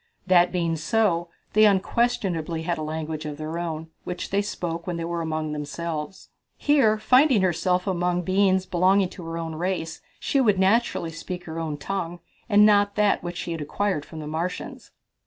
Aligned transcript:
That 0.25 0.51
being 0.51 0.77
so, 0.77 1.29
they 1.53 1.65
unquestionably 1.65 2.63
had 2.63 2.79
a 2.79 2.81
language 2.81 3.23
of 3.27 3.37
their 3.37 3.59
own, 3.59 3.91
which 4.03 4.31
they 4.31 4.41
spoke 4.41 4.87
when 4.87 4.97
they 4.97 5.05
were 5.05 5.21
among 5.21 5.51
themselves. 5.51 6.29
Here 6.57 6.97
finding 6.97 7.43
herself 7.43 7.85
among 7.85 8.23
beings 8.23 8.65
belonging 8.65 9.09
to 9.09 9.23
her 9.25 9.37
own 9.37 9.53
race, 9.53 10.01
she 10.19 10.41
would 10.41 10.57
naturally 10.57 11.11
speak 11.11 11.43
her 11.43 11.59
own 11.59 11.77
tongue 11.77 12.19
and 12.49 12.65
not 12.65 12.95
that 12.95 13.21
which 13.21 13.37
she 13.37 13.51
had 13.51 13.61
acquired 13.61 14.03
from 14.03 14.19
the 14.21 14.25
Martians. 14.27 14.89